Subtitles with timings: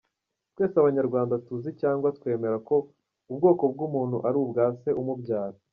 [0.53, 2.75] Twese abanyarwanda tuzi cyangwa twemera ko
[3.31, 5.57] ubwoko bw’umuntu ari ubwa se umubyara.